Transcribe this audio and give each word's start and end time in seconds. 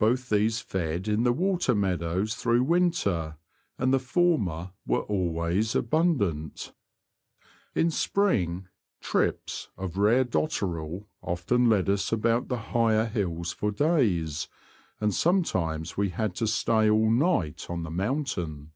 Both 0.00 0.30
these 0.30 0.58
fed 0.58 1.06
in 1.06 1.22
the 1.22 1.32
water 1.32 1.76
meadows 1.76 2.34
through 2.34 2.64
winter, 2.64 3.36
and 3.78 3.94
the 3.94 4.00
former 4.00 4.72
were 4.84 5.02
always 5.02 5.76
abundant. 5.76 6.72
In 7.76 7.92
spring, 7.92 8.66
''trips" 9.00 9.68
of 9.78 9.96
rare 9.96 10.24
dotterel 10.24 11.06
often 11.22 11.68
led 11.68 11.88
us 11.88 12.04
7 12.06 12.18
he 12.20 12.40
Confessions 12.48 12.50
of 12.52 12.52
a 12.52 12.56
Poacher. 12.56 12.72
25 12.72 12.80
about 12.82 12.88
the 12.88 12.94
higher 12.96 13.06
hills 13.06 13.52
for 13.52 13.70
days, 13.70 14.48
and 15.00 15.14
sometimes 15.14 15.96
we 15.96 16.08
had 16.08 16.34
to 16.34 16.48
stay 16.48 16.90
all 16.90 17.08
night 17.08 17.66
on 17.70 17.84
the 17.84 17.92
mountain. 17.92 18.72